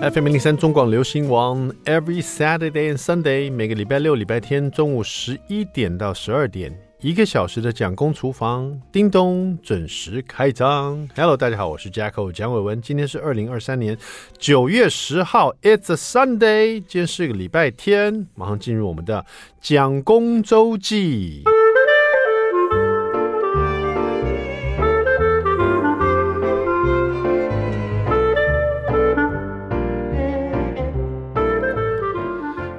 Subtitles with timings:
[0.00, 11.06] FM 零零三中广流行王，Every Saturday and Sunday，每个礼拜六、礼拜天中午十一点到十二点，一个小时的蒋公厨房，叮咚准时开张。
[11.14, 13.98] Hello，大家好，我是 Jacko 蒋伟文，今天是二零二三年
[14.38, 19.26] 九月十号，It's a Sunday，今天是个礼拜天，马上进入我们的
[19.60, 21.44] 蒋公周记。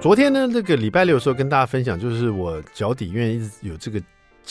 [0.02, 4.02] 昨天呢，这个礼拜六的时候跟大家分享，就是我脚底因为一直有这个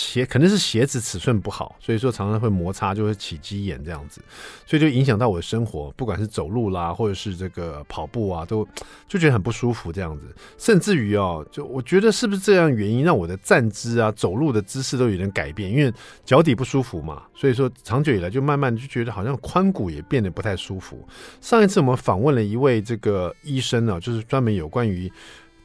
[0.00, 4.22] 鞋，可能是鞋子尺寸不好，所以说常常会摩擦，就会起鸡眼这样子，
[4.64, 8.66] 所以就影响到我的生活，不管是走路啦，或者是这个跑步啊，都
[9.06, 10.24] 就觉得很不舒服这样子，
[10.56, 15.92] 甚至于哦，就我觉得是不是这样原因让我的站姿啊、走路的姿势都有点改变，因为
[16.24, 21.06] 脚底不舒服嘛，所以说长久以来就慢慢就觉得好像髋骨也变得不太舒服。
[21.40, 25.12] 上一次我们访问了一位这个医生啊，就是专门有关于。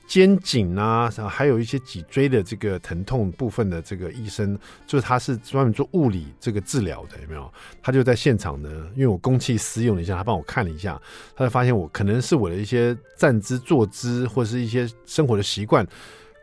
[0.07, 7.51] 肩颈啊，还有一些脊椎的这个疼痛部分的这个医生，就是他是专门做物理这个治疗的，有没有？
[7.81, 11.01] 他就在现场呢，因为我公器私用了一下，他帮我看了一下，
[11.35, 15.85] 他就发现我可能是我的一些站姿、坐姿或是一些生活的习惯，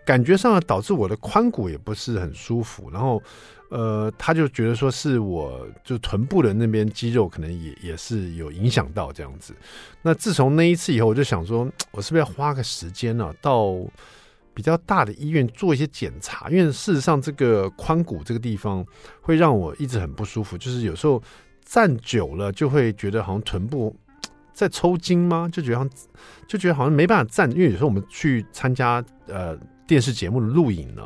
[0.04, 3.22] 感觉上导致我的髋骨也不是很舒服，然后。
[3.74, 9.56] 呃，他就觉得说是我就臀部的那边肌肉可能也也是有影响到这样子。
[10.02, 13.74] 那自从那一次以后，我就想说， 我是不是要花个时间呢，到
[14.52, 16.50] 比较大的医院做一些检查？
[16.50, 18.84] 因为事实上，这个髋骨这个地方
[19.22, 21.22] 会让我一直很不舒服，就是有时候
[21.64, 23.96] 站久了就会觉得好像臀部
[24.52, 25.48] 在抽筋吗？
[25.50, 25.90] 就觉得好像
[26.46, 29.58] 就觉得好像没办法站，因为有时候我们去参加呃。
[29.92, 31.02] 电视节目的录影呢，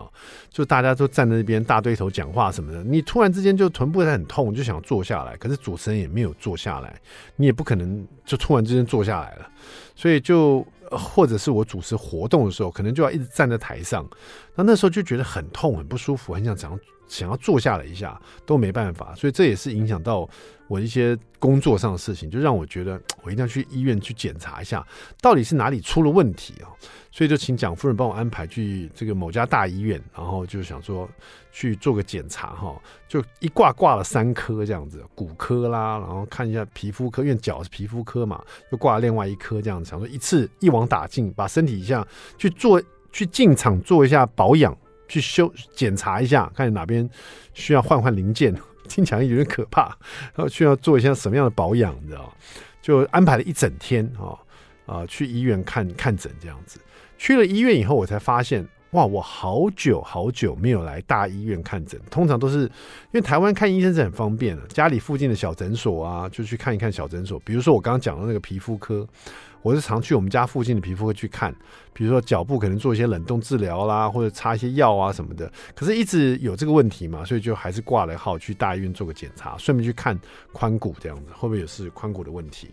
[0.48, 6.94] 就大家都站在那边大对头讲话什么的，你突然之间就臀部很痛，就想坐下来，可是主持人也没有坐下来，
[7.34, 9.50] 你也不可能就突然之间坐下来了，
[9.96, 14.08] 所以就或者是我主持活动的时候，可能就要一直站在台上，
[14.54, 20.28] 那那时候就觉得很痛、很不舒服，很想想想要坐下来一下都没办法，所以这也是影响到
[20.68, 24.86] 我一些工作上的事情，就让我觉得 我一定要去医院去检查一下，
[25.20, 26.70] 到底是哪里出了问题啊？
[27.10, 31.08] 所以就请蒋夫人帮我安排去这个某家大医院，然后就想说
[31.50, 32.78] 去做个检查哈，
[33.08, 42.06] 就一挂挂了三科这样子，骨科啦，然后看一下皮肤科，因为脚是皮肤科嘛，又挂了另外一科这样子，想说一次一网打尽，把身体一下
[42.36, 44.76] 去做去进场做一下保养，
[45.08, 47.08] 去修检查一下，看哪边
[47.54, 48.54] 需要换换零件，
[48.88, 49.96] 听起来有点可怕，
[50.34, 52.32] 然后需要做一下什么样的保养，你知道？
[52.82, 54.38] 就安排了一整天啊
[54.86, 56.78] 啊去医院看看诊这样子。
[57.18, 58.66] 去了医院以后，我才发现，
[58.96, 62.00] 哇，我好久好久没有来大医院看诊。
[62.10, 62.70] 通常都是因
[63.12, 67.38] 为台湾看医生是很方便的，家里附近的小诊所啊，就去看一看小诊所。
[67.40, 69.06] 比如说我刚刚讲的那个皮肤科，
[69.60, 71.54] 我是常去我们家附近的皮肤科去看。
[71.92, 75.50] 比如说脚部可能做一些冷冻治疗啦，或者擦一些药啊什么的。
[75.74, 80.18] 可是一直有这个问题嘛，所以就还是挂了号去大医院做个检查，顺便去看
[80.54, 82.70] 髋骨这样子，会不会也是髋骨的问题？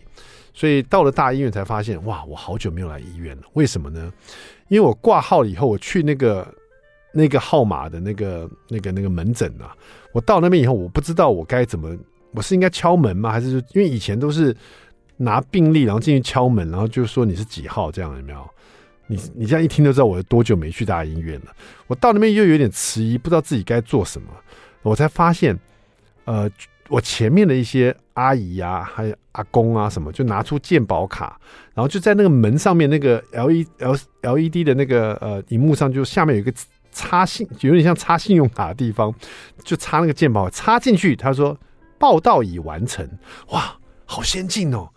[0.54, 3.42] 所以到了大医院才发现，哇，我好久没有来医院了。
[3.54, 4.12] 为什么呢？
[4.68, 6.46] 因为我挂号了以后，我去那个
[7.12, 9.76] 那个号码的那个那个那个门诊啊，
[10.12, 11.96] 我到那边以后，我不知道我该怎么，
[12.32, 13.30] 我是应该敲门吗？
[13.30, 14.56] 还是因为以前都是
[15.16, 18.48] 拿病历，然后进去敲门，然后就说你是几号这样，有没有？
[19.06, 21.46] 你你这样一听就知道我有多久没去大医院了。
[21.86, 24.28] 我到那边又有点迟疑，不知道自己该做什么，
[24.82, 25.58] 我才发现，
[26.24, 26.50] 呃。
[26.88, 31.40] 我前面的一些阿姨、啊，还有阿公啊，什么就拿出鉴宝卡，
[31.74, 36.52] 然后就在那个门上面那个 L E L L E D 的那个呃荧幕上，就下面有一个
[36.92, 39.12] 插信，有点像插信用卡的地方，
[39.64, 41.16] 就插那个鉴宝插进去。
[41.16, 41.56] 他说
[41.98, 43.08] 报道已完成，
[43.48, 44.90] 哇，好先进哦！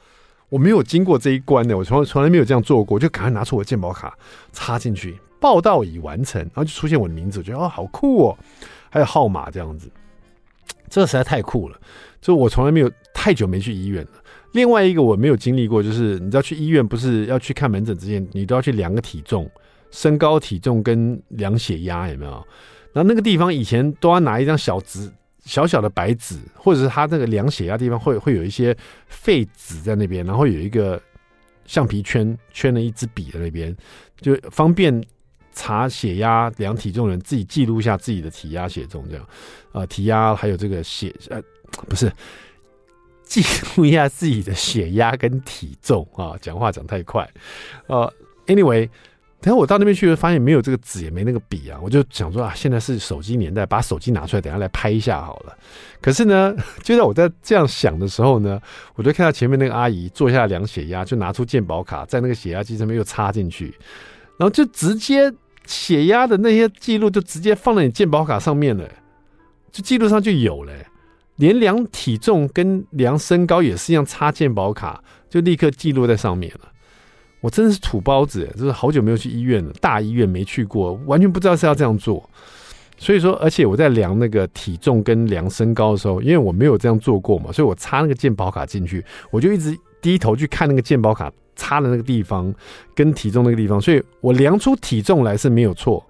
[0.49, 4.17] 我没有经过这一关的，我从从来没有这样做过，我就赶快拿出我的健保卡
[4.51, 8.37] 插进去，报道已完成，然后就出现我的名字，我觉得哦，好酷哦，
[8.89, 9.89] 还有号码这样子。
[10.89, 11.79] 这实在太酷了！
[12.21, 14.11] 就我从来没有太久没去医院了。
[14.53, 19.49] 另外一个我没有经历过，就是你知道去医院不是要去看门诊之前，你都要去量个体重、
[19.91, 22.31] 身高、体重跟量血压，有没有？
[22.93, 25.11] 然后那个地方以前都要拿一张小纸、
[25.45, 28.75] 小小的白纸，或者是他那个量血压地方会会有一些
[29.07, 30.99] 废纸在那边，然后有一个
[31.65, 33.75] 橡皮圈圈了一支笔在那边，
[34.19, 35.03] 就方便。
[35.57, 39.27] 查血压、量体重的人自己记录一下自己的体压、血重，这样，
[39.71, 41.41] 呃，体压还有这个血，呃，
[41.89, 42.11] 不是，
[43.23, 43.41] 记
[43.75, 46.35] 录一下自己的血压跟体重啊。
[46.39, 47.27] 讲话讲太快，
[47.87, 48.13] 呃
[48.45, 48.87] ，anyway，
[49.41, 51.79] 等下我到那边去，发现没有这个纸，也没那个笔啊。
[51.81, 55.57] 我就想说啊，现在是手机年代，把手机拿出来，等下来拍一下好了。
[55.99, 58.61] 可是呢， 就在我在这样想的时候呢，
[58.93, 63.75] 我就看到前面那个阿姨坐下量血压，就拿出健保卡，在那个血压机上面又插进去，
[64.37, 65.33] 然后就直接
[65.67, 68.83] 血压的那些记录就直接放在你健保卡上面了，
[69.71, 70.73] 就记录上就有了。
[71.35, 76.61] 连量体重跟量身高也是一样，插健保卡就立刻记录在上面了。
[77.41, 82.27] 我真的是土包子，就是好久没有去医院了，大医院没去过，完全不知道是要这样做。
[82.97, 92.53] 所以说，而且我在量那个体重跟量身高的时候，因为我没有这样做过嘛，所以我插那个健保卡进去，我就一直低头去看那个健保卡插的那个地方
[92.95, 96.05] 跟体重那个地方，所以我量出体重来是没有错。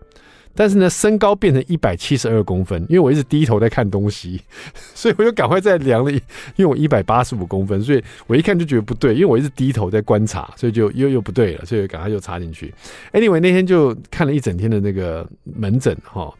[0.59, 4.41] 但是呢，身高变成一百七十二公分，因为我一直低头在看东西，
[4.95, 6.11] 所以我就赶快再量了。
[6.11, 6.19] 因
[6.57, 12.73] 为我一百八十五公分，所以我一看就觉得不对，因为我一直低头在观察，所以就又又不对了，所以赶快就插进去。
[13.13, 16.33] Anyway，那天就看了一整天的那个门诊哈，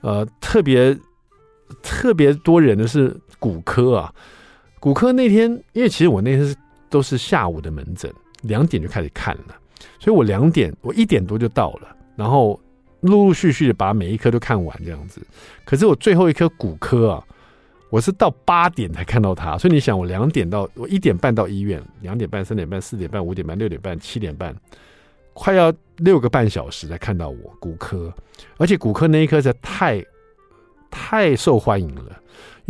[0.00, 0.96] 呃，特别
[1.82, 4.14] 特别多人的是骨科啊，
[4.80, 6.56] 骨科那天，因为其实我那天是
[6.92, 8.08] 都是下午的门诊，
[8.42, 9.56] 两点就开始看了，
[9.98, 12.60] 所以我两点我一点多就到了，然后。
[13.02, 15.20] 陆陆续续的把每一科都看完这样子，
[15.64, 17.26] 可是我最后一科骨科啊，
[17.90, 24.54] 我是到八点才看到他，所以你想我两点到，我一点半到医院，两点半、三点半、四点半、五点半、六点半、七点半，
[25.32, 28.14] 快要六个半小时才看到我骨科，
[28.56, 30.00] 而且骨科那一科是太
[30.88, 32.22] 太受欢迎了。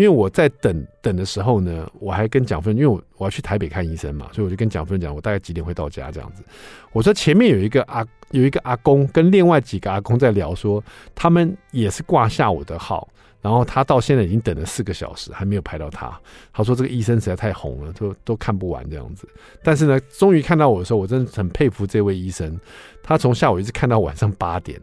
[0.02, 6.42] 因为我在等等的时候呢，我还跟蒋夫人，因为我我要去台北看医生嘛，所以我就跟蒋夫人讲，我大概几点会到家这样子。
[6.90, 10.82] 我说前面有一个阿有一个阿公跟另外几个阿公在聊说，
[11.14, 13.08] 他们也是挂下午的号，
[13.40, 16.12] 然后他到现在已经等了四个小时还没有排到他。
[16.52, 19.28] 他说这个医生实在太红了，都都看不完这样子。
[19.62, 22.58] 但是呢，终于看到我的时候，我真的很佩服这位医生，
[23.04, 24.80] 他从下午一直看到晚上八点，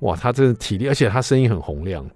[0.00, 2.06] 哇，他真的体力，而且他声音很洪亮。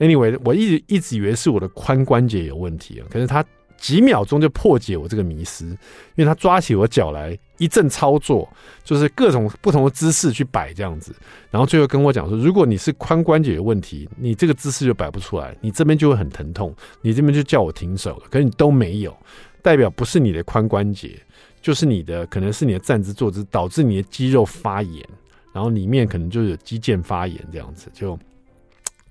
[0.00, 3.44] Anyway，我一直一直以为是我的髋关节有问题啊，可是他
[3.76, 5.76] 几秒钟就破解我这个迷思，因
[6.16, 8.48] 为他抓起我脚来一阵操作，
[8.82, 11.14] 就是各种不同的姿势去摆这样子，
[11.50, 19.14] 然后最后跟我讲说，如果你是髋关节有问题，你这个姿势就摆不出来，你这边就会很疼痛，你这边就叫我停手了，可是你都没有，
[19.62, 21.18] 代表不是你的髋关节，
[21.60, 25.06] 就是你的可能是你的站姿坐姿导致你的肌肉发炎，
[25.52, 28.18] 然后里面可能就有肌腱发炎这样子就。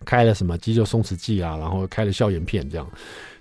[0.05, 2.89] 开了什么肌肉松弛剂啊，然后开了消炎片，这样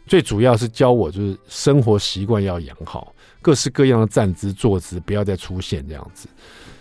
[0.06, 6.28] 最主要是教我就是生活习惯要养好，各式各样的站姿坐姿不要再出现这样子。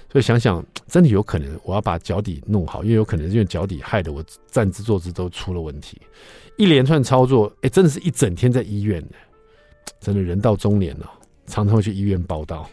[0.10, 6.02] 所以想想真的有可能我要把脚底弄好，因为有可能因为脚底害得我站姿坐姿都出了问题。
[6.58, 9.10] 一连串操作，哎，真的是一整天在医院呢。
[10.00, 11.12] 真的人到中年了，
[11.46, 12.70] 常常会去医院报道。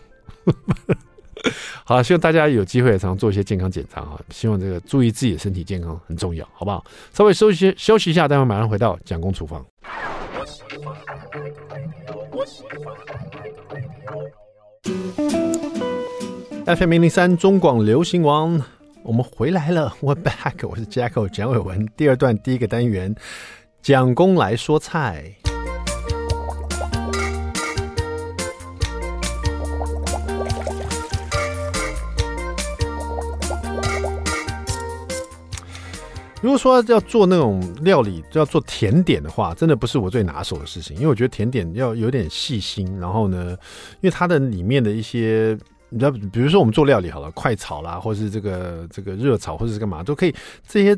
[1.84, 4.18] 好，希望大家有机会常做一些健康检查啊！
[4.30, 6.84] 希望这个注意自己的身体健康很重要，好不好？
[7.12, 9.64] 稍微休息休息一下，待会马上回到蒋公厨房。
[16.66, 18.58] FM 零零三中广流行王，
[19.02, 21.86] 我们回来了，We're back，我是 Jacko 蒋伟文。
[21.94, 23.14] 第二段第一个单元，
[23.82, 25.43] 蒋公来说菜。
[36.44, 43.00] 如果说要做那种料理，就要做甜点的话，真的不是我最拿手的事情，因为我觉得甜点要有点细心。
[43.00, 43.56] 然后呢，
[43.92, 45.58] 因为它的里面的一些，
[45.88, 50.34] 你知道，比如说我们做料理好了，快炒啦，或是这个这个热炒，或者是干嘛，都可以。
[50.68, 50.94] 这些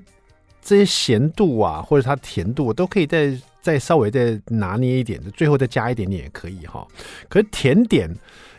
[0.61, 3.33] 这些咸度啊，或者它甜度，都可以再
[3.63, 6.85] 再稍微再拿捏一点，最后再加一点点也可以哈。
[7.29, 8.13] 可是甜点，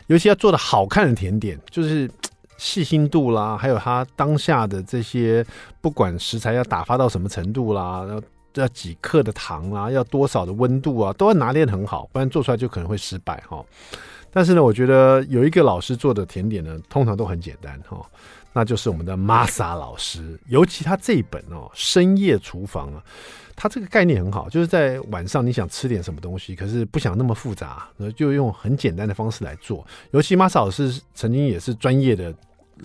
[0.06, 2.10] 尤其要做的好看的甜点，就是。
[2.58, 5.46] 细心度啦，还有它当下的这些，
[5.80, 13.64] 不管食材要打发到什么程度啦，要要几克的糖啊，要多少的温度啊，都要拿捏得很好，不然做出来就可能会失败哈。
[14.30, 18.04] 但是呢，我觉得有一个老师做的甜点呢，通常都很简单哈，
[18.52, 23.02] 那就是我们的 Masa 老师，尤其他这一本哦《深夜厨房》啊，
[23.54, 29.86] 他这个概念很好，就是在晚上你想吃点什么东西，可是不想那么复杂，就用很简单的方式来做。
[30.10, 32.34] 尤其玛莎老师曾经也是专业的。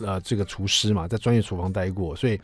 [0.02, 2.40] 呃，这个厨师嘛，在专业厨房待过，所以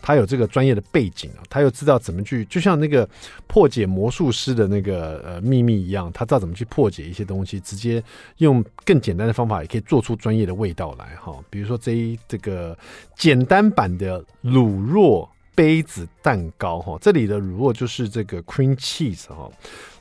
[0.00, 3.08] 他有这个专业的背景啊，他又知道怎么去，就像那个
[3.46, 8.02] 破解魔术师的那个呃秘密一样，他知道怎么去破解一些东西，直接
[8.38, 11.36] 用更简单的方法也可以做出专业的味道来哈。
[11.50, 12.76] 比如说这一这个
[13.16, 19.50] 简单版的乳酪杯子蛋糕哈，这里的乳酪就是这个 cream cheese 哈。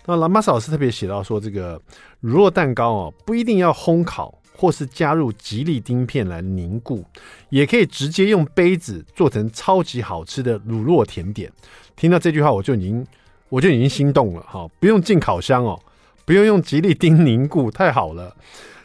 [0.05, 1.79] 那 Masa 老师特别写到说，这个
[2.19, 4.33] 乳酪蛋糕哦，不一定要烘烤。
[4.61, 7.03] 或是加入吉利丁片来凝固，
[7.49, 11.51] 也可以直接用杯子做成超级好吃的乳酪甜点。
[11.95, 13.03] 听到这句话，我就已经
[13.49, 14.69] 我就已经心动了哈！
[14.79, 15.81] 不用进烤箱哦，
[16.25, 18.35] 不用用吉利丁凝固，太好了。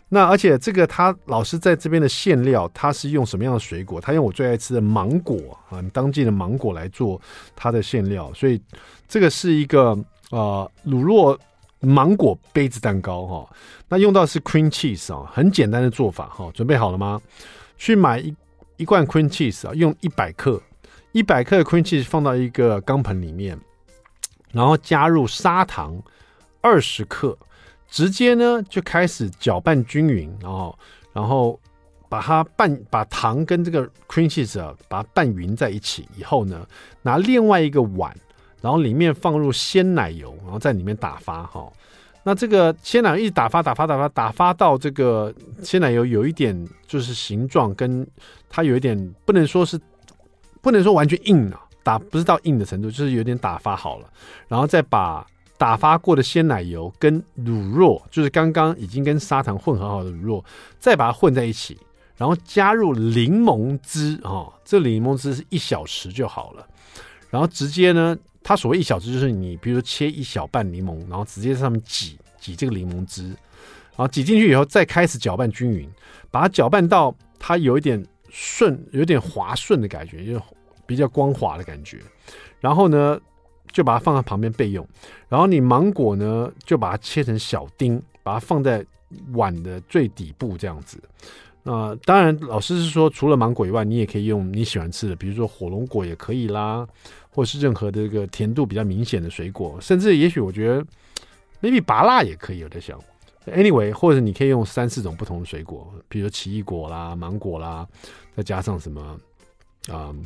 [0.08, 4.00] 那而且这个他老师在这边的馅料，他是用什么样的水果？
[4.00, 5.36] 他用我最爱吃的芒果
[5.68, 7.20] 啊，当季的芒果来做
[7.54, 8.58] 他的馅料，所以
[9.06, 9.94] 这个是一个
[10.30, 11.38] 呃乳酪
[11.86, 13.48] 芒果杯子蛋糕哈。
[13.88, 16.50] 那用到是 cream cheese 啊，很简单的做法哈。
[16.52, 17.20] 准备好了吗？
[17.76, 18.34] 去买一
[18.76, 20.60] 一罐 cream cheese 啊，用一百克，
[21.12, 23.58] 一百克的 cream cheese 放到一个钢盆里面，
[24.52, 26.02] 然后加入砂糖
[26.60, 27.36] 二十克。
[27.88, 30.76] 直接呢就开始搅拌均匀，然后
[31.12, 31.58] 然后
[32.08, 36.66] 把它拌，把糖跟这个 cream cheese 啊，把它拌匀在一起以后呢，
[37.02, 38.12] 拿另外一个碗，
[38.60, 41.70] 然后里面放入鲜奶油，然后在里面打发哈。
[42.22, 45.32] 那这个鲜奶一直打发打发打发打发到这个
[45.62, 48.06] 鲜奶油有一点就是形状跟
[48.48, 49.80] 它有一点不能说是
[50.60, 54.08] 不能说完全硬了，打不是到硬的程度，就是有点打发好了，
[54.48, 55.26] 然后再把。
[55.58, 60.44] 打发过的鲜奶油跟乳酪，就是刚刚已经跟砂糖混合好的乳酪，
[60.78, 61.78] 再把它混在一起，
[62.18, 66.66] 然后加入柠檬汁啊、哦，这柠檬汁是一小匙就好了。
[67.30, 68.14] 然后直接呢，
[68.48, 75.90] 它所谓一小匙就是你比如说切一小半柠檬，然后直接在上面挤挤这个柠檬汁，然后挤进去以后再开始搅拌均匀，
[76.30, 78.00] 把它搅拌到它有一点
[78.30, 80.40] 顺，有点滑顺的感觉，就
[80.86, 81.98] 比较光滑的感觉。
[82.60, 83.18] 然后呢，
[83.72, 84.86] 就把它放在旁边备用，
[85.28, 88.86] 然后你芒果呢，就把它切成小丁，把它放在
[89.32, 91.02] 碗的最底部这样子。
[91.64, 96.86] 那、当然，老师是说，除了芒果以外，你也可以用你喜欢吃的，比如说火龙果也可以啦，
[97.36, 100.82] 或是任何的这个甜度比较明显的水果，甚至也许我觉得
[101.60, 102.98] maybe 拔辣也可以，有的想。
[103.46, 107.86] Anyway，或者你可以用三四种不同的水果，比如奇异果啦、芒果啦，
[108.34, 109.18] 再加上什么啊？
[109.88, 110.16] 呃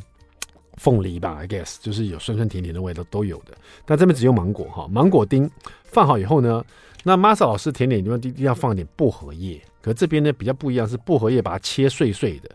[0.76, 3.52] 凤梨吧，I guess 就是有酸酸甜甜的味道都有的，
[3.84, 4.88] 但这边只用芒果哈。
[4.88, 5.50] 芒果丁
[5.84, 6.64] 放好以后呢，
[7.02, 12.50] 那 Masa 老师甜点里面一定要放一点薄荷叶，可这边呢比较不一样，是薄荷叶把它切碎碎的，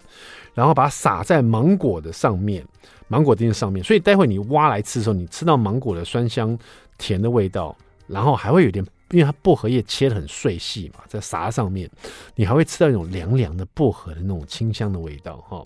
[0.56, 2.66] 然后把它撒在芒果的上面，
[3.08, 6.58] 芒果丁的上面，所以待会你挖来吃的时候，你吃到芒果的酸香
[6.98, 7.76] 甜的味道，
[8.08, 11.90] 然后还会有点，因为它薄荷叶切得很碎细嘛，在撒在上面，
[12.36, 15.64] 你还会吃到一种凉凉的薄荷的那种清香的味道哈。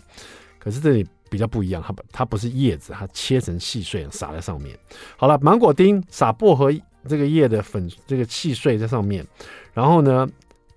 [0.57, 1.05] 可是这里。
[1.31, 4.75] 比较不一样，它不它不是叶子，它切成细碎撒在上面。
[5.15, 6.73] 好了，芒果丁撒薄荷
[7.07, 9.23] 这个叶的粉，这个细碎在上面，
[9.71, 10.27] 然后呢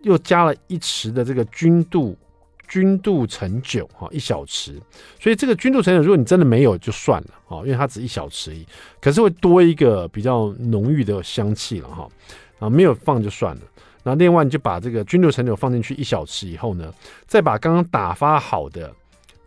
[0.02, 2.14] 又加了一匙的这个君度
[2.72, 4.80] 君度陈酒哈，一小匙。
[5.20, 8.66] 所以这个君度陈酒，如果你真的没有就算了哦，因为它只一小匙而已，
[8.98, 12.08] 可是会多一个比较浓郁的香气了哈。
[12.60, 13.62] 啊，没有放就算了。
[14.02, 16.90] 那另外你就把这个君度陈酒放进去一小匙以后呢，
[17.26, 18.90] 再把刚刚打发好的。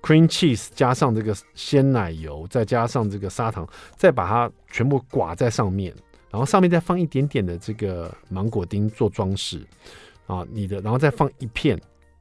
[0.03, 3.67] cream cheese 加上这个鲜奶油，再加上这个砂糖，
[3.98, 5.91] 再把它全部挂在上面，
[6.29, 9.65] 然后上面再放一点点的这个芒果丁做装饰
[10.27, 11.75] 啊，你的，然后再放一片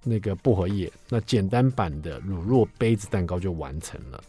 [0.05, 4.23] 那个薄荷叶，那简单版的乳酪杯子蛋糕就完成了。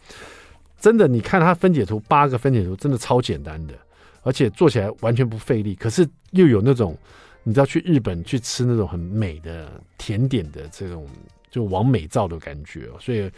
[0.80, 3.74] 真的，你看它分解图，八个分解图真的超简单的，
[4.22, 6.96] 而且做起来完全不费力，可是又有那种
[7.42, 11.06] 你知道去日本去吃那种很美的甜点的这种。
[11.48, 13.30] 就往美造的感觉，所以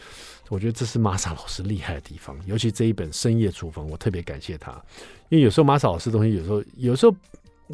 [0.48, 2.36] 我觉得这是玛莎老师厉害的地方。
[2.46, 4.72] 尤其这一本《深夜厨房》，我特别感谢他，
[5.28, 7.14] 因为有时候玛莎老师的东西有时候有时候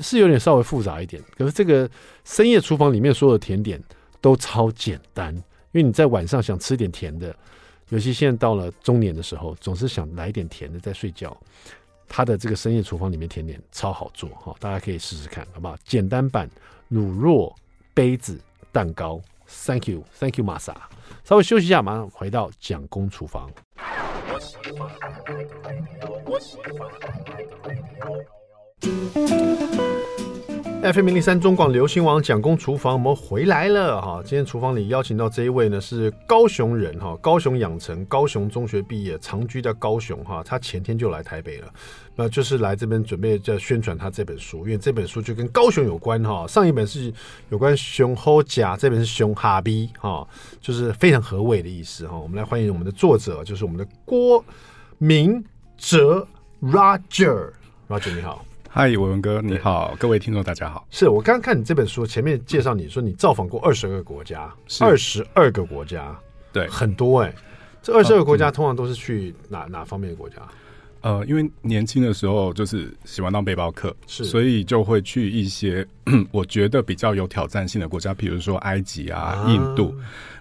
[0.02, 1.88] 是有点稍微复杂一点，可是这个
[2.24, 3.82] 《深夜厨房》里面所有的甜点
[4.24, 5.34] 都超简单。
[5.34, 7.36] 因为你在晚上想吃点甜的，
[7.90, 11.36] 尤其现在到了中年的时候，总是想来点甜的在睡觉。
[12.08, 15.76] 他的这个《深夜厨房》里面甜点超好做哈，大家可以试试看，好不好？
[15.84, 16.48] 简单版
[16.88, 17.54] 乳酪
[17.92, 18.40] 杯子
[18.72, 19.20] 蛋糕。
[19.46, 20.74] Thank you, thank you, Masa。
[21.22, 23.50] 稍微休息一下，马上回到蒋公厨房。
[30.92, 34.20] FM 零零三中广流行网蒋公厨房，我们回来了哈。
[34.22, 40.42] 今天厨房里邀请到这一位呢，是高雄人哈，高雄养成，高雄中学毕业，长居在高雄哈。
[40.44, 41.72] 他前天就来台北了，
[42.14, 46.46] 那就是来这边准备在宣传他这本书，因为这本书就跟高雄有关哈。
[46.46, 47.10] 上一本是
[47.48, 50.28] 有关熊好呷，这本是熊哈逼哈，
[50.60, 52.18] 就是非常合味的意思哈。
[52.18, 54.44] 我们来欢迎我们的作者，就是我们的郭
[54.98, 55.42] 明
[55.78, 56.28] 哲
[56.60, 58.44] Roger，Roger 你好。
[58.76, 60.84] 嗨，伟文哥，你好，各位听众，大家好。
[60.90, 66.18] 是我刚刚看你这本书前面介绍，你说你造访过二十二个国家，二十二个国家，
[66.52, 67.34] 对，很多哎、欸。
[67.80, 70.38] 这二十二个国家通常都是去哪、哪方面的国家？
[71.02, 75.86] 呃，因为年轻的时候就是喜欢当背包客，是，所以就会去一些
[76.32, 79.94] 我觉得比较有挑战性的国家，比如说埃及啊、啊印度。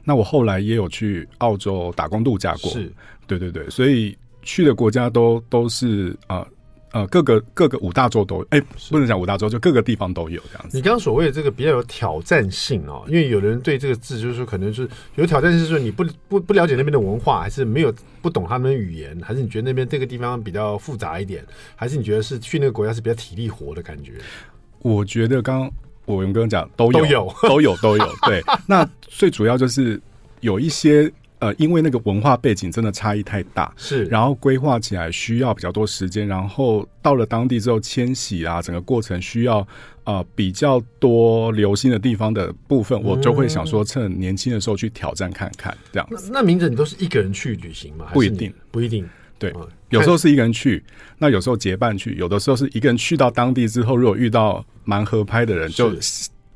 [0.03, 2.91] 那我后来也有去澳洲打工度假过，是，
[3.27, 6.37] 对对对，所以去的国家都都是啊。
[6.37, 6.47] 呃
[6.93, 10.77] 呃，各个各个五大洲都，哎、欸，不能讲五大洲，就各个地方都有这样子。
[10.77, 21.43] 你刚刚所谓的这个比较有挑战性哦，因为有人对这个字就是说，可能是有挑战性，是说你不不不了解那边的文化，还是没有不懂他们的语言，还是你觉得那边这个地方比较复杂一点，
[21.75, 24.13] 还是你觉得是去那个国家是比较体力活的感觉？
[24.83, 25.71] 我觉得刚刚
[26.05, 28.43] 我跟刚刚讲都有都有都有都有，对。
[28.67, 29.99] 那最主要就是
[30.41, 31.11] 有一些。
[31.43, 39.67] 呃，因为那个文化背景真的差异太大，是，然后规划起来需要比较多时间，然后到了当地之后迁徙啊，整个过程需要
[40.05, 46.29] 呃比较多留心的地方的部分，嗯、我就会想说趁年轻的时候去挑战看看这样子。
[46.31, 48.05] 那那名字你都是一个人去旅行吗？
[48.13, 49.05] 不一定，不一定。
[49.37, 50.81] 对、嗯，有时候是一个人去，
[51.17, 55.93] 那有时候结伴去，有的时候是一个人去到当地之后，如果遇到蛮合拍的人，就。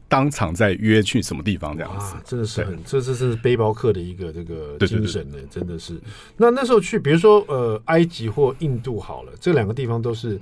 [0.10, 6.00] 当场再约去什么地方这样子，真的是很，这这是背包客的一个这个精神呢，真的是。
[6.38, 10.40] 那那时候去，比如说呃，埃及或印度好了，这两个地方都是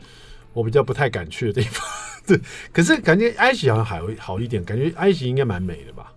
[0.54, 1.84] 我比较不太敢去的地方。
[2.28, 2.40] 对，
[2.72, 6.12] 可是感觉埃及好像还会好一点，感觉埃及应该蛮美的吧？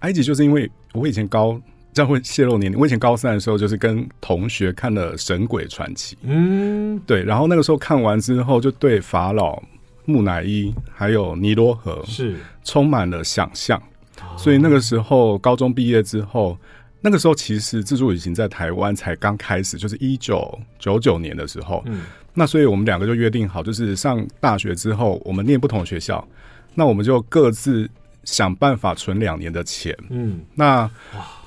[0.00, 1.60] 埃及就是因为我以前高
[1.92, 9.62] 这样会泄露年龄，我以前高三的时候就是跟同学看了《神鬼传奇》，嗯，对，然后那个时候看完之后就对法老。
[10.10, 12.36] 木乃伊还有尼罗河是。
[12.62, 13.82] 充满了想象，
[14.36, 16.56] 所以那个时候高中毕业之后，
[17.00, 21.82] 那个时候其实自助旅行在台湾才刚开始，就是一九九九年的时候。
[21.86, 22.02] 嗯，
[22.34, 26.22] 那所以我们两个就约定好，就是上大学之后，我们念不同学校，
[26.74, 27.88] 那我们就各自
[28.24, 29.96] 想办法存两年的钱。
[30.10, 30.88] 嗯，那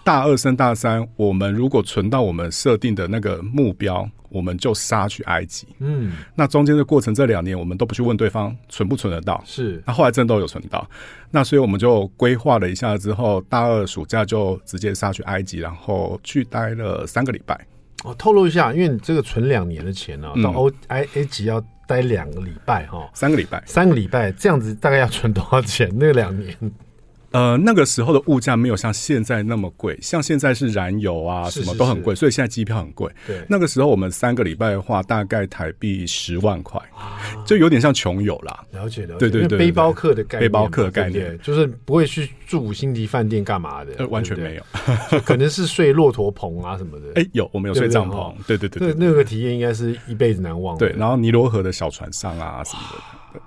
[0.03, 4.09] 大二升大三，我们如果存到我们设定的那个目标。
[4.29, 10.89] 我们就杀去埃及，嗯，那中间的过程这两年，我们都不去问对方存不存得到，是，那后来真的都有存到，
[11.29, 17.55] 那所以我们就规划了一下之后，大二暑假就直接杀去埃及，然后去待了三个礼拜。
[18.03, 25.87] 哦，透露一下，因为你这个存两年的钱呢、啊，到欧埃埃及要待两个礼拜哈，三个礼拜，三个礼拜这样子大概要存多少钱？
[25.95, 26.57] 那两年？
[27.33, 33.11] 呃，那个时候的物价没有像现在那么贵，像现在是燃油啊，什么都很贵，所以现在机票很贵。
[33.25, 36.79] 对，那个时候我们三个礼拜的话，大概台币十万块，
[37.43, 38.63] 就有点像穷游啦。
[38.71, 41.37] 了解了解，对对对，背包客的概念，背包客的概念。
[41.41, 44.63] 就是不会去住五星级饭店干嘛的，呃，完全没有，
[45.25, 47.07] 可能是睡骆驼棚啊什么的。
[47.19, 50.77] 哎，有，我们有睡帐篷，对对对，对，那那个体验应该是一辈子难忘。
[50.77, 53.41] 对，然后尼罗河的小船上啊什么的。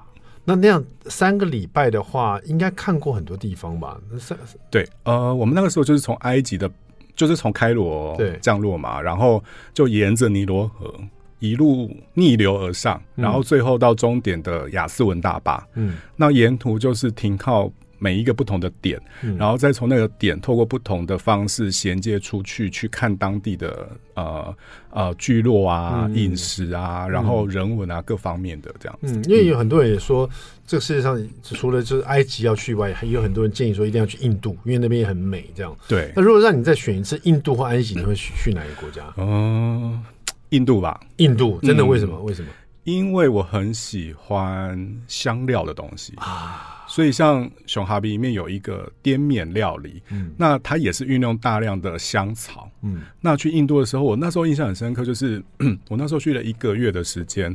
[0.47, 4.01] 那那样三个礼拜的话，应该看过很多地方吧？
[4.11, 4.39] 那三
[4.71, 6.71] 对，呃，我们那个时候就是从埃及的，
[7.15, 9.43] 就是从开罗降落嘛，然后
[9.75, 10.95] 就沿着尼罗河
[11.41, 15.63] 一路逆流而上，然后最后到终点的雅斯文大坝。
[15.75, 17.71] 嗯，那沿途就是停靠。
[17.99, 24.57] 每一个不同的点，嗯、然后再从那个点透过不同的方式衔接出去，去看当地的呃
[24.91, 29.17] 呃聚落啊、饮、嗯、食啊，然后人文啊、嗯、各方面的这样子。
[29.17, 30.29] 嗯，因为有很多人也说，
[30.67, 35.49] 这个世界上除了就是埃及要去外，还有很多人建议说一定要去印度，因为那边也很美。
[35.55, 36.13] 这样对。
[36.15, 39.03] 那如果让你再选一次印度或埃及，你会去哪一个国家？
[39.17, 40.03] 嗯、呃，
[40.51, 41.01] 印度吧。
[41.17, 42.17] 印度真的为什么？
[42.19, 42.49] 嗯、为什么？
[42.85, 46.76] 因为我很喜欢香料的东西啊。
[46.97, 53.03] 所以，像熊哈比里面有一个滇缅料理，嗯，那它也是运用大量的香草，嗯。
[53.21, 55.45] 那去印度的时候，我那时候印象很深刻，就是
[55.91, 57.55] 我那时候去了一个月的时间，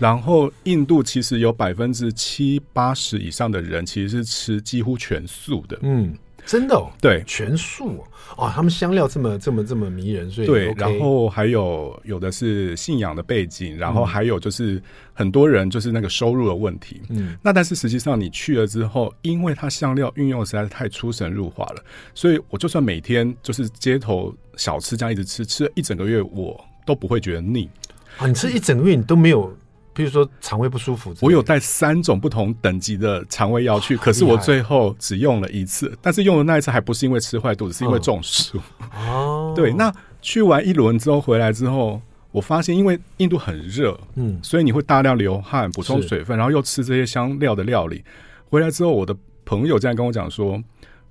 [0.00, 6.12] 然后印度其实有百分之七八十以上的人其实是吃几乎全素的，嗯。
[6.44, 8.04] 真的哦，对，全素
[8.36, 27.68] 哦，他们香料这么这么这么迷人，所以、OK、对，然后还有有的是信仰的背景，然后还有就是很多人就是那个收入的问题，嗯，那但是实际上你去了之后，因为它香料运用实在是太出神入化了，所以我就算每天就是街头小吃这样一直吃，吃了一整个月，我都不会觉得腻。
[28.18, 28.26] 啊。
[28.26, 29.54] 你吃一整个月，你都没有。
[29.94, 38.58] 比如说肠胃不舒服，我有带三种不同等级的肠胃药去，可是我最后只用了一次，但是用的那一次还不是因为吃坏肚子，是因为中暑。
[38.94, 42.00] 哦，对，那去完一轮之后回来之后，
[42.30, 48.02] 我发现因为印度很热，嗯，所以你会大量流汗补充水分，然后又吃这些香料的料理，
[48.48, 50.62] 回来之后我的朋友这样跟我讲说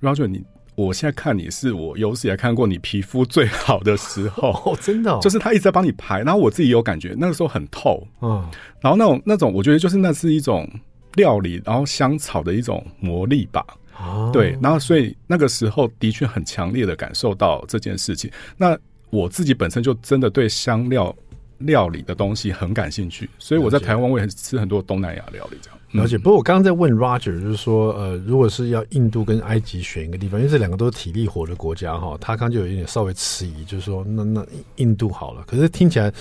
[0.02, 0.44] ，Roger 你。
[0.86, 8.46] 我现在看你是我有史以来看过你皮肤最好的时候， 哦，真的，哦，就是他一直在帮你排，然后我自己有感觉，那个时候很透，嗯，
[8.80, 10.70] 然后那种那种，我觉得就是那是一种
[11.16, 13.66] 料理，然后香草的一种魔力吧，
[14.00, 18.32] 哦，对，然后所以那个时候的确很强烈的感受到这件事情。
[18.58, 18.78] 那
[19.10, 21.14] 我自己本身就真的对香料
[21.58, 25.78] 料理的东西很感兴趣，所以我在台湾我也吃很多东南亚料理这样。
[25.92, 26.18] 了解。
[26.18, 34.46] 不过我刚刚在问 Roger，就是说，呃，如果是要印度跟埃及选一个地方，因为这两个都是体力活的国家哈，他刚就有一点稍微迟疑，就是说，那那
[34.78, 35.44] 印度好了。
[35.48, 36.12] 可是听起来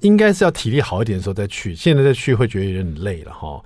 [0.00, 3.62] 应该是要体力好一点的时候再去，现在再去会觉得有点累了哈。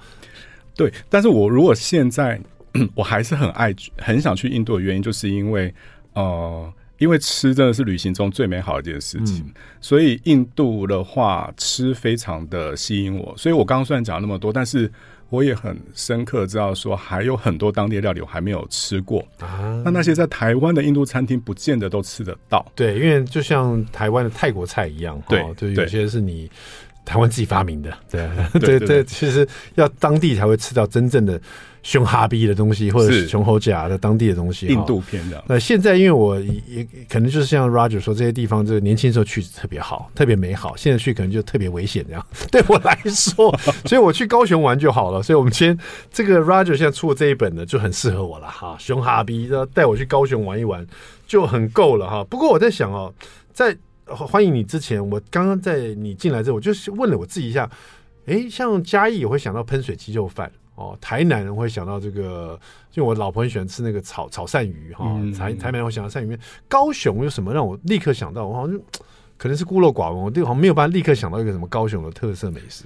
[0.77, 2.41] 对，但是我如果现在
[2.95, 5.73] 我还是很爱很想去印度的原因，就是因为
[6.15, 6.73] 呃。
[6.99, 13.35] 因为吃真的是旅行中最美好的一件事情，嗯、所以印度的话吃非常的吸引我。
[13.37, 14.91] 所以我刚刚虽然讲了那么多，但是
[15.31, 19.83] 我也很深刻知道说还有很多当地的料理我还没有吃过啊。
[19.85, 22.65] 那那些在台湾的印度餐厅不见得都吃得到。
[22.75, 26.51] 对，因为就像台湾的泰国菜一样，对，就有些是你
[27.05, 27.93] 台湾自己发明的。
[28.11, 31.41] 对，对，对，对，其实要当地才会吃到真正的。
[31.85, 35.45] 熊哈比的东西，或者是熊猴甲的当地的东西，印度片的。
[35.47, 40.75] 那现在因为我也可能就是像 Roger 说，这些地方这个年轻时候去特别好， 特别美好。
[40.75, 42.27] 现在去可能就特别危险这样。
[42.51, 45.23] 对我来说， 所以我去高雄玩就好了。
[45.23, 45.79] 所以我们今天
[46.11, 48.75] 这个 Roger 现在出的这一本呢，就很适合我了哈。
[48.81, 50.85] 熊哈比，带我去高雄玩一玩
[51.27, 52.25] 就很够了哈。
[52.25, 53.13] 不过我在想哦，
[53.53, 57.71] 在欢迎你之前，我刚刚在你进来之后，我就是问了我自己一下，
[58.25, 60.51] 诶，像嘉义，也会想到喷水鸡肉饭。
[60.77, 62.59] 哦，台南人会想到这个，
[62.91, 65.05] 就我老婆很喜欢吃那个炒炒鳝鱼哈。
[65.05, 66.39] 哦嗯、台台南人会想到鳝鱼面。
[66.69, 68.47] 高雄有什么让我立刻想到？
[68.47, 68.81] 我好像
[69.37, 72.85] 可能是孤陋寡闻，我这个好像没有办法立刻想到一个什么高雄的特色美食。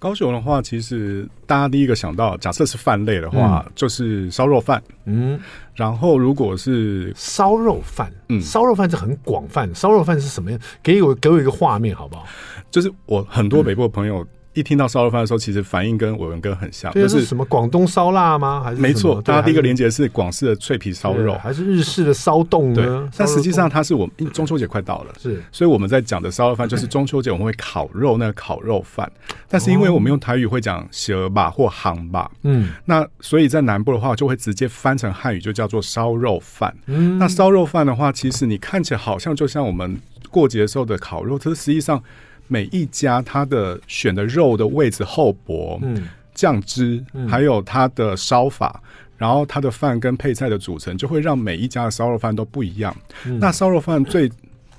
[0.00, 4.82] 高雄的话，其实大家第一个想到，假设是饭类的话，嗯、就是烧肉饭。
[5.04, 5.38] 嗯，
[5.74, 9.72] 然后如果是烧肉饭，嗯，烧肉饭是很广泛。
[9.74, 10.60] 烧肉饭是什么样？
[10.82, 12.24] 给我给我一个画面好不好？
[12.70, 14.26] 就是我很多北部的朋友。
[14.58, 18.60] 嗯一听到烧肉饭的时候，其实反应跟伟文哥很像，这是什么广东烧腊吗？
[18.60, 23.08] 还是没错，大家第一个连接是广式的脆皮烧肉，还是日式的烧冻呢？
[23.16, 29.08] 但实际上它是我们中秋节快到了，是，所以我们在讲的烧肉饭就是中秋节我们会烤肉那个烤肉饭，
[29.48, 36.74] 但是因为我们用台语会讲蛇吧或行吧，嗯，那所以在南部的话就会直接翻成汉语就叫做烧肉饭。
[36.86, 42.02] 嗯，那烧肉饭的话，其实你看起来好像就像我们过节的时候的烤肉，可是实际上。
[42.48, 48.82] 每一家它的选的肉的位置厚薄，嗯，酱汁，还有它的烧法，
[49.16, 52.96] 然后它的饭跟配菜的组成，就会让每一家的烧肉饭都不一样。
[53.38, 54.30] 那烧肉饭最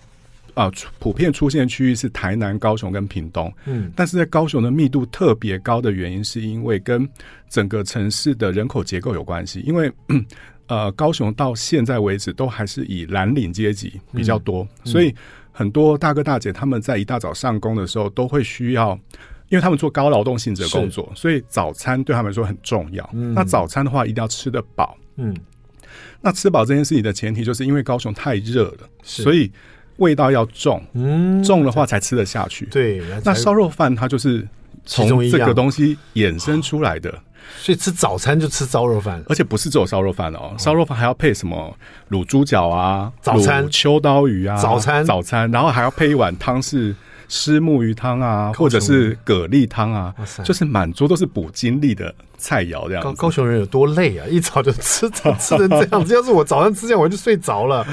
[0.55, 7.08] 啊普遍出现的区域是台南、高雄跟屏东，嗯，但是在高雄的密度特别高的原因，是因为跟
[7.49, 9.91] 整个城市的人口结构有关系，因为
[10.67, 15.13] 呃高雄到现在为止都还是以蓝领阶级比较多，所以。
[15.60, 18.98] 很多大哥大姐他们在一大早上工的时候都会需要，
[19.50, 23.10] 因为他们做高劳动性质的工作，所以早餐对他们来说很重要。
[23.12, 24.98] 嗯、那早餐的话一定要吃得饱。
[25.17, 25.36] 嗯，
[26.22, 29.52] 那吃饱这件事情的前提就是因为高雄太热了，所以
[29.98, 30.82] 味道要重。
[30.93, 32.65] 嗯，重的话才吃得下去。
[32.67, 34.48] 对，那烧肉饭它就是
[34.86, 37.13] 从这个东西衍生出来的。
[37.58, 41.75] 所以吃早餐就吃烧肉饭，而且不是只有烧肉饭哦，烧肉饭还要配什么
[42.10, 46.95] 卤猪脚啊，早餐秋刀鱼啊，早餐早餐，然后还要配一碗汤是
[47.28, 53.04] 虱木鱼汤啊，或者是蛤蜊汤啊，就是满桌都是补精力的菜肴这样。
[53.04, 57.86] 高高雄人有多累啊，一早就吃早吃成这样子，要是我早上吃这样我就睡着了。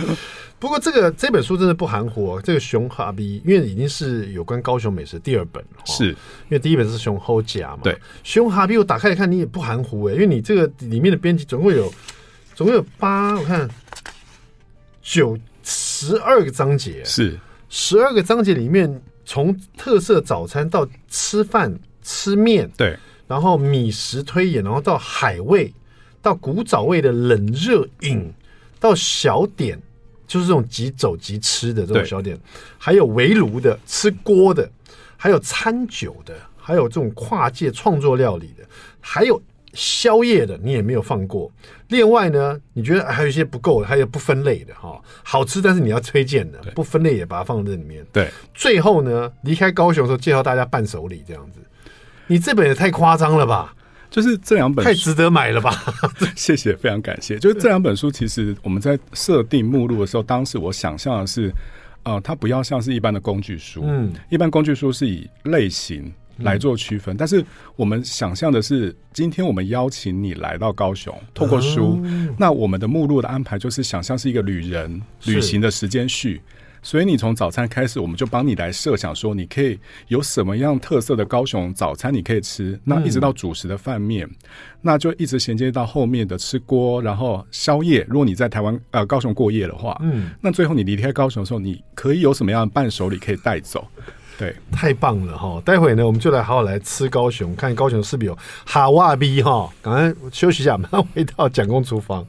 [0.58, 6.08] 不过这个这本书真的不含糊，这个熊哈比，因为已经是有关高雄美食第二本了，是。
[6.08, 6.16] 因
[6.50, 11.92] 为第一本是熊猴甲嘛，对，熊哈比我打开来看，你也不含糊哎，因为你这个里面的编辑总共有
[12.54, 13.68] 总共有八，我看
[15.02, 17.38] 九十二个章节，是。
[17.68, 25.70] 十二个章节里面，从特色早餐到吃饭吃面，对，然后米食推演，然后到海味，
[26.22, 28.32] 到古早味的冷热饮，
[28.80, 29.78] 到小点。
[30.26, 32.38] 就是这种即走即吃的这种小点，
[32.78, 34.68] 还有围炉的、吃锅的，
[35.16, 38.64] 还有餐酒的，还有这种跨界创作料理的，
[39.00, 39.40] 还有
[39.72, 41.50] 宵夜的，你也没有放过。
[41.88, 48.04] 另外呢，你觉得还有一些不够的，还有不分类的哈，好吃但是你要推荐的，不分类也把它放在这里面。
[48.12, 51.60] 对，最后呢，离开高雄的时候介绍大家伴手礼这样子，
[52.26, 53.75] 你这本也太夸张了吧？
[54.10, 55.72] 就是这两本太值得买了吧？
[56.36, 57.38] 谢谢，非常感谢。
[57.38, 61.52] 就是这两本书，其实我们在设定目录的时候，当时我想象的是，
[62.04, 63.82] 呃，它不要像是一般的工具书。
[63.84, 76.40] 嗯，一般工具书是以类型来做区分，嗯、但是我们想象的是，今天我们邀请你来到高雄，透过书，嗯、那我们的目录的安排就是想象是一个旅人旅行的时间序。
[76.86, 84.36] 所以你从早餐开始，我们就帮你来设想说，你可以有什么样特色的高雄早餐你可以吃，那一直到主食的饭面，嗯、
[84.82, 88.06] 那就一直衔接到后面的吃锅，然后宵夜。
[88.08, 93.84] 如果你在台湾呃高雄过夜的话，嗯，那最后你离开高雄的时候，你可以有什么样的伴手礼可以带走？
[94.38, 95.60] 对，太棒了哈！
[95.64, 99.68] 待会呢，我们就来好好来吃高雄，看高雄是不是有哈哇逼哈。
[99.82, 102.24] 赶快休息一下，马上回到蒋公厨房。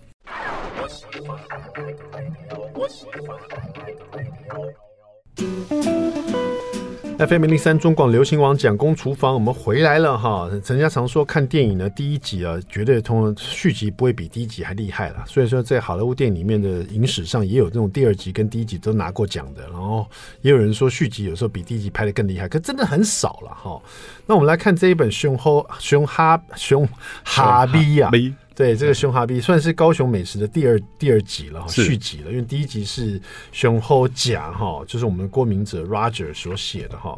[7.19, 10.47] FM 零零三中广流行网蒋公厨房，我们回来了哈。
[10.52, 15.23] 人家常说看电影呢，第一集啊，绝对通续集不会比第一集还厉害了。
[15.26, 19.63] 所以说，在好莱坞电影里面的影史上，也有这种第二集跟第一集都拿过奖的。
[19.69, 20.08] 然后
[20.41, 23.82] 也有人说续集有时候比第一集拍得更厉害，可真的很少了哈。
[24.28, 26.88] 那我们来看这一本熊吼熊哈熊
[27.23, 28.12] 哈逼呀。
[28.58, 32.32] 对，这个熊哈比算是高雄美食的第二第二集了，续集了。
[32.32, 37.15] 因为第一集是熊吼甲哈，就是我们的郭明哲 Roger 所写的哈。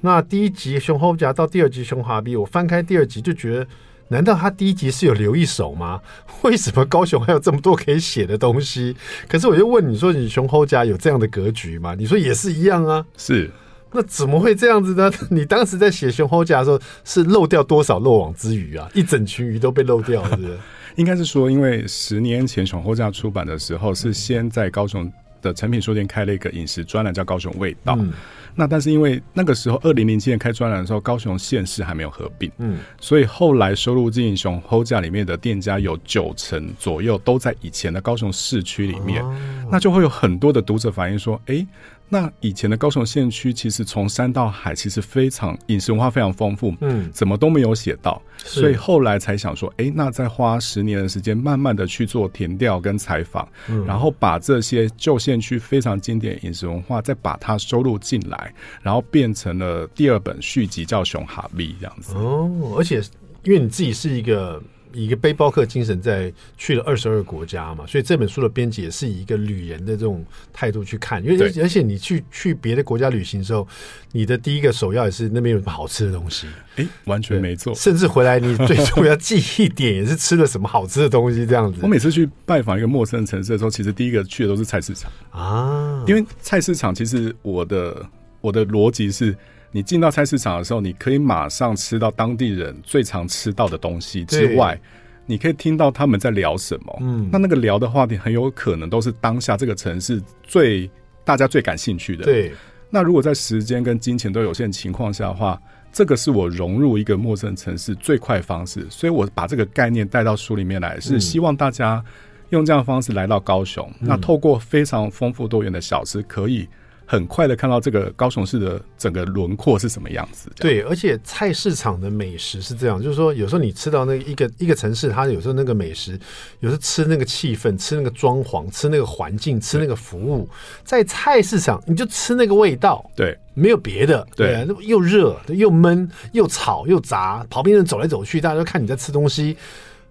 [0.00, 3.66] 那第一集熊吼甲到第二集熊哈比，我翻开第二集就觉得，
[4.08, 6.00] 难道他第一集是有留一手吗？
[6.42, 8.96] 为什么高雄还有这么多可以写的东西？
[9.28, 11.94] 可是我就问你说，你熊吼甲有这样的格局吗？
[11.94, 13.06] 你说也是一样啊。
[13.16, 13.48] 是，
[13.92, 15.10] 那怎么会这样子呢？
[15.30, 18.88] 你当时在写熊猴甲的时候，是漏掉多少漏网之鱼啊？
[18.94, 20.58] 一整群鱼都被漏掉了，是不是？
[20.96, 27.94] 应该是说，因为十年前熊猴甲出版的时候，是先在高雄的诚品书店开了一个饮食专栏，叫《高雄味道》。
[28.00, 28.12] 嗯。
[28.56, 39.24] 那但是因为那个时候，二零零七年开专栏的时候，高雄县市还没有合并，嗯，所以后来收入进熊猴架里面的店家有九成左右都在以前的高雄市区里面，
[39.70, 41.66] 那就会有很多的读者反映说，哎。
[42.12, 62.14] 那以前的高雄县区其实从山到海，其实非常饮食文化非常丰富，嗯，怎么都没有写到，所以后来才想说，哎、欸，那再花十年的时间，慢慢的去做填调跟采访，嗯，然后把这些旧县区非常经典饮食文化，再把它收录进来，然后变成了第二本续集，叫《熊哈比》这样子。
[62.16, 63.00] 哦，而且
[63.44, 64.60] 因为你自己是一个。
[64.92, 71.22] 以一个背包客精神，在去了二十二国家嘛，所以这本书的编辑也是以一个旅人的这种态度去看。
[71.24, 73.66] 因为而且你去去别的国家旅行的时候，
[74.12, 76.46] 你的第一个首要也是那边有什么好吃的东西。
[76.76, 77.74] 哎，完全没错。
[77.74, 81.80] 甚至回来你最重要记忆点也是吃了什么好吃的东西这样子。
[81.84, 88.06] 我每次去拜访一个陌生的城市的时候，其实第一个去的都是菜市场啊，因为菜市场其实我的
[88.40, 89.36] 我的逻辑是。
[89.72, 94.78] 你进到菜市场的时候，你可以马上吃到当地人最常吃到的东西之外，
[95.26, 96.98] 你可以听到他们在聊什么。
[97.00, 100.90] 嗯，那那个聊的话题很有可能都是当下这个城市最
[101.24, 102.24] 大家最感兴趣的。
[102.24, 102.52] 对，
[102.90, 105.60] 那如果在时间跟金钱都有限情况下的话，
[105.92, 108.84] 这个是我融入一个陌生城市最快方式。
[108.90, 112.04] 所以我把这个概念带到书里面来，是希望大家
[112.48, 116.68] 用这样的方式来到高雄，嗯，那透过非常丰富多元的小吃，可以。
[117.10, 120.48] 很快的看到这个高雄市的整个轮廓是什么样子。
[120.54, 126.16] 对，而且菜市场的美食是这样，就是说有时候你吃到那一个一个城市，它有时候那个美食，
[126.60, 130.48] 有时候吃那个气氛，吃那个装潢，吃那个环境，吃那个服务，
[130.84, 133.04] 在菜市场你就吃那个味道。
[133.16, 134.24] 对，没有别的。
[134.36, 139.56] 对，对又热又闷又吵又杂，旁边人走来走去，大家都看你在吃东西，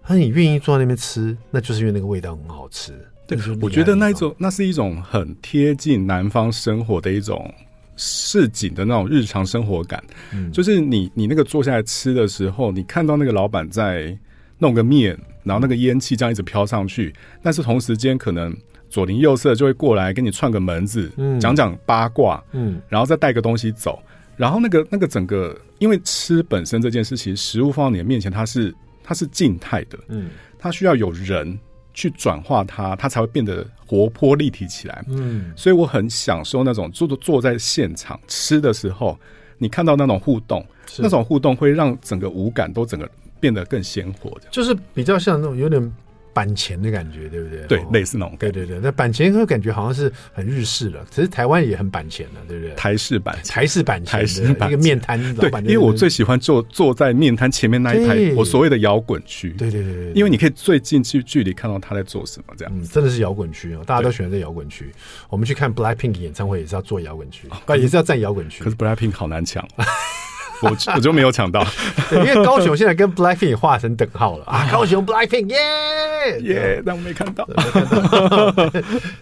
[0.06, 2.92] 那你愿意坐在那边吃，那就是因为那个味道很好吃。
[3.38, 7.54] 对，我觉得那一种，那是一种很贴近南方生活的一种
[7.96, 10.04] 市井的那种日常生活感。
[10.34, 14.18] 嗯，就是你你那个坐下来吃的时候，你看到那个老板在
[14.58, 17.14] 弄个面，然后那个烟气这样一直飘上去，
[17.44, 18.52] 但是同时间可能
[18.90, 24.02] 左邻右舍就会过来跟你串个门子，嗯，讲讲八卦，嗯，然后再带个东西走，
[24.38, 31.60] 然后那个那个整个，因为吃本身这件事情，食物放到你的面前，它是它是静态的，嗯，它需要有人。
[32.00, 35.04] 去转化它，它才会变得活泼立体起来。
[35.10, 39.20] 嗯，所以我很享受那种坐坐在现场吃的时候，
[39.58, 40.66] 你看到那种互动，
[40.98, 44.32] 那种互动会让整个五感都整个变得更鲜活。
[44.50, 45.92] 就是比较像那种有点。
[46.40, 47.66] 板前的感觉，对不对？
[47.68, 48.34] 对，类似那种。
[48.40, 52.74] 对对对，那板前会感觉好像是很日式了，其实台湾也很板前的，对不对？
[52.76, 55.20] 台式板，台式板，台式板，一个面摊。
[55.36, 59.50] 对，因为我最喜欢坐坐在面摊前面那一排，我所谓的摇滚区。
[59.58, 62.74] 对对对对，因为你可以最近距距离看到他在做什么，这样。
[62.74, 64.90] 嗯，真的是摇滚区哦，大家都喜欢在摇滚区。
[65.28, 68.64] 我们去看 Blackpink 演唱会也是要坐摇滚区，啊也是要站摇滚区。
[68.64, 69.68] 可是 Blackpink 好难抢。
[70.62, 71.66] 我我就没有抢到，
[72.12, 74.68] 因为高雄现在跟 Blackpink 画成等号了啊！
[74.72, 77.48] 高雄 Blackpink 耶耶，但我没看到。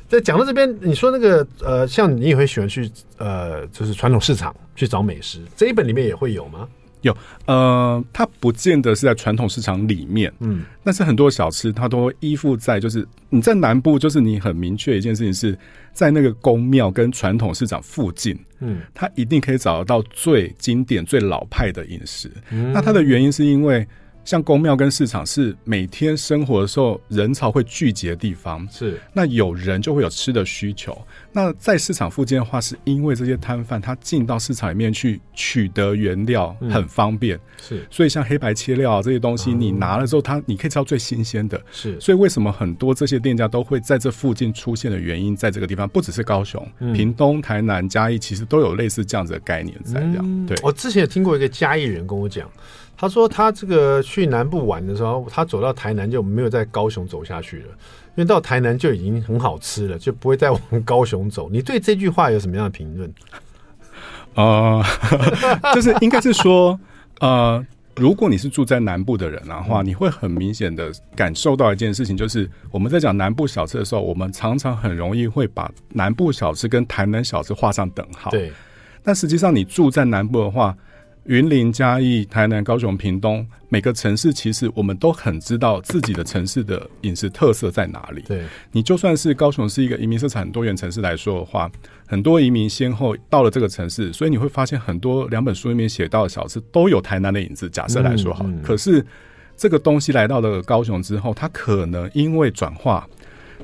[0.07, 6.67] 在 讲到这边，你说那个呃，像你也会喜欢去呃，就是传统市场去找美食，这一本里面也会有吗？
[7.01, 15.57] 有，呃，它不见得是在传统市场里面，嗯，但是很多小吃它都会依附在，就是你在南部，就是你很明确一件事情是
[15.93, 22.31] 在那个宫庙跟传统市场附近，嗯，它一定可以找得到最经典、最老派的饮食。
[22.51, 23.87] 嗯，那它的原因是因为
[24.27, 31.01] 像公庙跟市场是每天生活的时候人潮会聚集的地方，是那有人就会有吃的需求。
[31.31, 41.57] 那在市场附近的话，是因为这些摊贩他进到市场里面去取得原料很方便，嗯、是所以像黑白切料啊这些东西，你拿了之后，它你可以吃到最新鲜的。
[41.71, 50.17] 是所以为什么很多这些店家都会在这附近出现的原因，在这个地方不只是高雄、嗯、屏东、台南、嘉义，其实都有类似这样子的概念在这样。
[50.19, 52.45] 嗯、对，我之前也听过一个嘉义人跟我讲。
[52.99, 61.47] 他说他这个去南部玩的时候，他走到台南就没有在高雄走下去了，因为到台南就已经很好吃了，就不会再往高雄走。
[61.47, 63.13] 你对这句话有什么样的评论？
[64.33, 64.83] 呃，
[65.75, 66.79] 就是应该是说，
[67.19, 67.63] 呃，
[67.95, 78.31] 如果你是住在南部的人的话，你会很明显的感受到一件事情，就是我们在讲南部小吃的时候，我们常常很容易会把南部小吃跟台南小吃画上等号。
[78.31, 78.51] 对，
[79.03, 80.75] 但实际上你住在南部的话。
[81.27, 88.21] 云林、嘉义、台南、高雄、屏东，每个城市其实我们都很知道自己的城市的饮食特色在哪里。
[88.21, 91.69] 对，你就算是高雄是一个移民色彩很多元城市来说的话，
[92.07, 97.69] 很多移民先后到了这个城市，所以你会发现很多两本书里面写到的小吃都有台南的影子。
[97.69, 99.05] 假设来说好，嗯嗯、可是
[99.57, 103.05] 这个东西来到了高雄之后，它可能因为转化，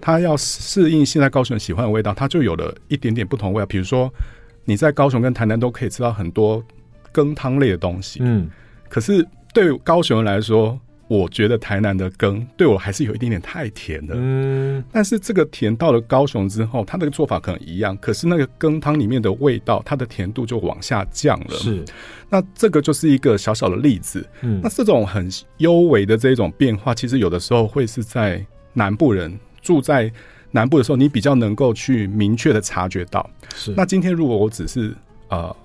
[0.01, 3.65] 它要适应现在高雄喜欢的味道，它就有了一点点不同味道。
[3.65, 4.13] 比如说
[4.65, 6.61] 你在高雄跟台南都可以吃到很多。
[7.13, 8.49] 羹汤类的东西，嗯，
[8.89, 21.85] 可是对高雄人来说，我觉得台南的羹对我还是有一点点太甜了，嗯，但是这个甜到了高雄之后，它那个做法可能一样，可是那个羹汤里面的味道，它的甜度就往下降了，是，
[22.29, 30.11] 那这个就是一个小小的例子，嗯，那这种很幽微的这种变化，其实有的时候会是在南部人住在
[30.49, 34.95] 南部的时候，你比较能够去明确的察觉到，是，那今天如果我只是
[35.29, 35.55] 呃。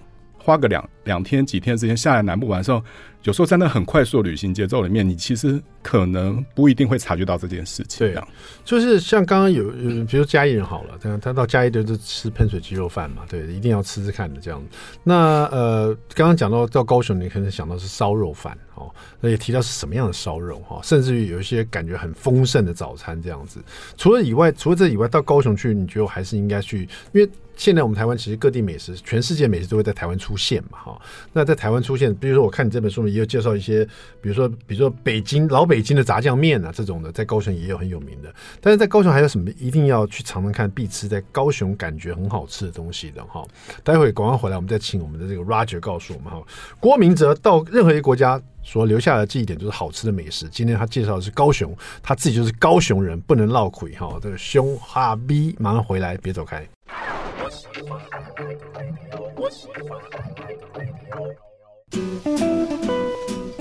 [0.49, 2.83] 花个两两天几天时间下来南部玩的时候，
[3.25, 7.99] 有时候在那很快速的旅行节奏里面，你其实可能不一定会察觉到这件事情。
[7.99, 8.19] 对，
[8.65, 14.59] 就是像刚刚有，有，比如嘉义人好了，他他到嘉义就是吃喷水鸡肉饭嘛，对，一定要吃吃看的这样。
[15.05, 23.61] 那呃，刚刚讲到到高雄，你可能想到是烧肉饭哦，那也提到是什么样的烧肉哈，甚至于有一些感觉很丰盛的早餐这样子。
[23.99, 27.31] 除了以外，除了这以外，到高雄去，你觉得还是应该去，因为。
[27.59, 31.03] 现在我们台湾其实各地美食，全世界美食都会在台湾出现嘛，哈。
[31.33, 33.85] 那在台湾出现，比如说我看你这本书里也有介绍一些，
[34.21, 38.33] 比如说比如说北京老北京的炸酱面啊这种的，在高雄也有很有名的。
[38.61, 43.45] 但是在高雄还有什么一定要去尝尝看、必吃，在高雄感觉很好吃的东西的哈？
[43.83, 46.41] 待会广告回来，我们再请我们的这个 Roger 告诉我们哈。
[46.79, 50.49] 郭明哲到任何一个国家所留下的记忆点就是好吃的美食。
[50.49, 54.17] 今天他介绍的是高雄，他自己就是高雄人，不能落亏哈。
[54.23, 56.65] 这个熊哈 B 马上回来，别走开。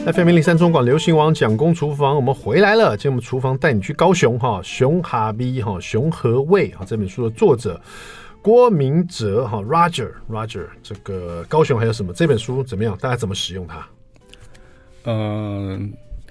[0.06, 2.96] FM 零三中广流行王蒋公厨房，我们回来了。
[2.96, 6.86] 今天我们厨房带你去高雄哈，熊哈 B 哈，熊和味哈。
[6.86, 7.80] 这本书的作者
[8.42, 12.14] 郭明哲哈，Roger Roger，这个高雄还有什么？
[12.14, 12.98] 这本书怎么样？
[13.00, 13.88] 大家怎么使用它？
[15.04, 15.80] 嗯、呃，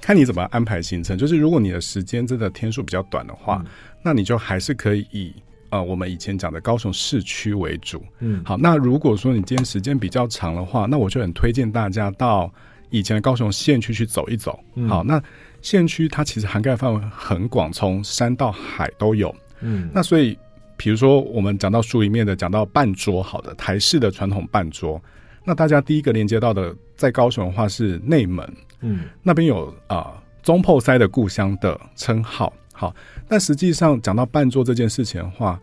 [0.00, 1.16] 看你怎么安排行程。
[1.16, 3.70] 就是如果你的时间真的天数比较短的话，嗯、
[4.02, 5.34] 那你就还是可以以。
[5.70, 12.52] 呃，我们以前讲的高雄市区为主，嗯，好，那如果说你今天时间比较长的话，那我就很推荐大家到
[12.90, 14.58] 以前的高雄县区去走一走。
[14.74, 15.22] 嗯、好，那
[15.62, 19.34] 县区它其实涵盖范围很广，从山到海都有。
[19.60, 20.38] 嗯，那所以
[20.76, 25.02] 比如说我们讲到书里面的讲到半桌，好的台式的传统半桌，
[25.44, 32.52] 那大家第一个连接到的在高雄的话是内门，嗯，那边有啊中破塞的故乡的称号。
[32.78, 32.94] 好，
[33.26, 35.58] 但实际上讲到半座这件事情的话，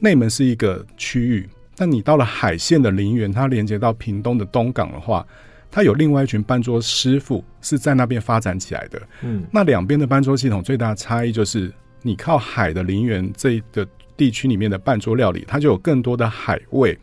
[0.00, 5.26] 内门是一个区域，但你到了海线的林园，它连接到屏东的东港的话，
[5.70, 9.00] 它有另外一群半桌师傅是在那边发展起来的。
[9.22, 16.96] 嗯，那两边的半桌系统最大的差异就是，你靠海的林园这个地区里面的半桌料理，它就有更多的海味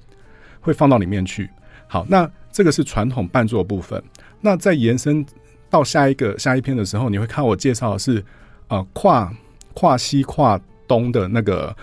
[0.62, 1.50] 会放到里面去。
[1.88, 4.00] 好，那这个是传统半桌的部分。
[4.42, 5.26] 那在延伸
[5.72, 8.24] 到下一个下一篇的时候，你会看我介绍的是
[8.68, 9.34] 呃跨。
[9.76, 11.76] 跨西跨东的那个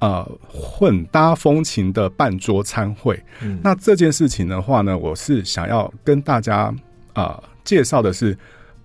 [0.00, 6.64] 呃混搭风情的半桌餐会，嗯、那这件事情的话呢，我是想要跟大家
[7.12, 8.36] 啊、呃、介绍的是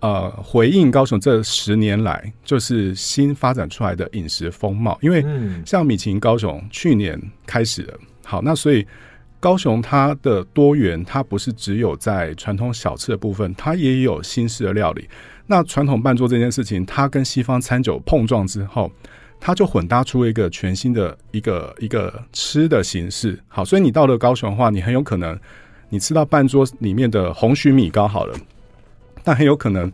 [0.01, 5.25] 呃回应高雄这十年来就是新发展出来的饮食风貌，因为
[5.65, 8.85] 像米其林高雄去年开始了，好，那所以
[9.39, 15.09] 高雄它的多元，它不是只有在传统小吃的部分，它也有新式的料理。
[15.45, 18.91] 那传统办桌这件事情，它跟西方餐酒碰撞之后，
[19.39, 23.37] 它就混搭出一个全新的一个一个吃的形式。
[23.47, 25.37] 好，所以你到了高雄的话，你很有可能
[25.89, 28.37] 你吃到半桌里面的红蟳米糕好了，
[29.23, 29.91] 但很有可能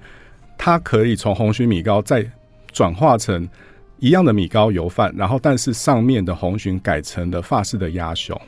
[0.58, 2.26] 它可以从红蟳米糕再
[2.72, 3.50] 转化成
[3.97, 8.39] 一样的米糕油饭，然后但是上面的红鲟改成了法式的鸭胸。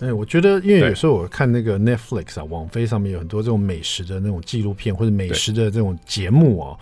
[0.00, 6.78] 哎，我觉得，因为有时候我看那个 Netflix 啊，网飞上面有很多这种美食的那种纪录片或者美食的这种节目哦，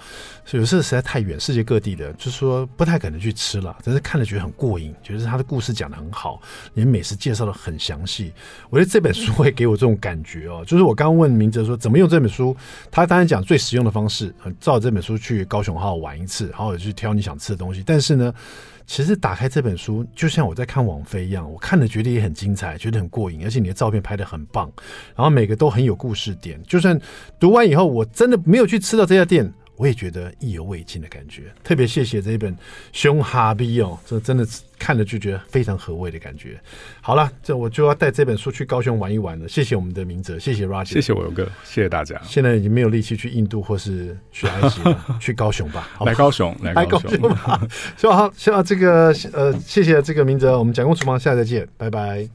[0.47, 3.77] 所以有时候实在太远，世界各地的，就是说不太可能去吃了。
[3.85, 6.41] 但是看了觉得很过瘾，觉得他的故事讲得很好，
[6.73, 8.33] 连美食介绍的很详细。
[8.71, 12.57] 我觉得这本书会给我这种感觉哦， 就是我刚刚问明哲说怎么用这本书，
[12.91, 17.83] 他当然讲最实用的方式，照这本书去高雄好好玩一次，好好去挑你想吃的东西。
[17.85, 18.33] 但是呢。
[18.87, 24.71] 其实打开这本书，就像我在看王菲一样，我看的觉得也很精彩，觉得很过瘾，而且你的照片拍的很棒，
[25.15, 26.61] 然后每个都很有故事点。
[26.65, 27.01] 就算
[27.41, 29.53] 读完以后，我真的没有去吃到这家店。
[29.77, 32.55] 我也觉得意犹未尽的感觉，特别谢谢这一本
[32.93, 34.47] 《熊哈比》哦，这真的
[34.79, 36.61] 看了就觉得非常合味的感觉。
[37.01, 39.49] 好了，这我就要带这本书去高雄玩一玩了。
[39.49, 42.21] 谢谢我们的明哲，谢谢 Roger，谢谢我勇哥，谢谢大家。
[42.25, 47.69] 现在已经没有力气去印度或是去埃及了，去高雄吧，来高雄，来高雄，来高雄吧。
[47.97, 52.33] 希望好，希望这个呃，谢谢这个明哲，我们讲公厨房，下次再见，拜拜。